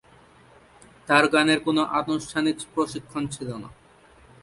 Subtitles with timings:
[1.07, 3.69] তার গানের কোন আনুষ্ঠানিক প্রশিক্ষণ ছিল না।